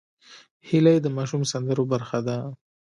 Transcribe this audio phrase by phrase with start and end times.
[0.69, 2.37] هیلۍ د ماشوم سندرو برخه ده